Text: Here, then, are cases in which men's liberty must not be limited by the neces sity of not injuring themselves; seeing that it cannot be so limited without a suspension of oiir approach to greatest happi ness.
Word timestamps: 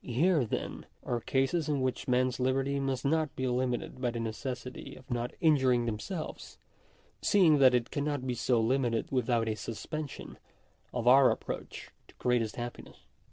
Here, 0.03 0.45
then, 0.45 0.87
are 1.03 1.19
cases 1.21 1.69
in 1.69 1.81
which 1.81 2.07
men's 2.07 2.39
liberty 2.39 2.79
must 2.79 3.05
not 3.05 3.35
be 3.35 3.45
limited 3.45 4.01
by 4.01 4.09
the 4.09 4.17
neces 4.17 4.67
sity 4.67 4.97
of 4.97 5.11
not 5.11 5.29
injuring 5.41 5.85
themselves; 5.85 6.57
seeing 7.21 7.59
that 7.59 7.75
it 7.75 7.91
cannot 7.91 8.25
be 8.25 8.33
so 8.33 8.59
limited 8.59 9.11
without 9.11 9.47
a 9.47 9.53
suspension 9.53 10.39
of 10.91 11.05
oiir 11.05 11.31
approach 11.31 11.91
to 12.07 12.15
greatest 12.17 12.55
happi 12.55 12.85
ness. 12.85 12.95